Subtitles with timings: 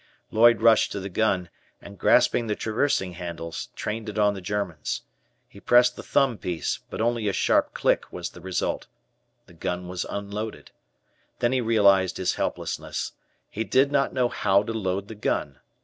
[0.31, 5.03] Lloyd rushed to the gun, and grasping the traversing handles, trained it, on the Germans.
[5.47, 8.87] He pressed the thumb piece, but only a sharp click was the result.
[9.45, 10.71] The gun was unloaded.
[11.37, 13.11] Then he realized his helplessness.
[13.47, 15.59] He did not know how to load the gun.